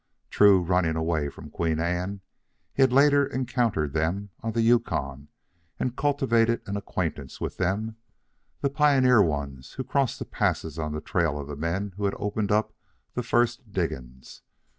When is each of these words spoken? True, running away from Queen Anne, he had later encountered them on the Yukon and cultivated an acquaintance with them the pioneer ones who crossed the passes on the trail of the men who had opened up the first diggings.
True, 0.31 0.63
running 0.63 0.95
away 0.95 1.29
from 1.29 1.51
Queen 1.51 1.79
Anne, 1.79 2.21
he 2.73 2.81
had 2.81 2.91
later 2.91 3.23
encountered 3.23 3.93
them 3.93 4.31
on 4.41 4.53
the 4.53 4.63
Yukon 4.63 5.27
and 5.79 5.95
cultivated 5.95 6.63
an 6.65 6.75
acquaintance 6.75 7.39
with 7.39 7.57
them 7.57 7.97
the 8.61 8.71
pioneer 8.71 9.21
ones 9.21 9.73
who 9.73 9.83
crossed 9.83 10.17
the 10.17 10.25
passes 10.25 10.79
on 10.79 10.93
the 10.93 11.01
trail 11.01 11.37
of 11.39 11.47
the 11.47 11.55
men 11.55 11.93
who 11.97 12.05
had 12.05 12.15
opened 12.17 12.51
up 12.51 12.73
the 13.13 13.21
first 13.21 13.71
diggings. 13.71 14.41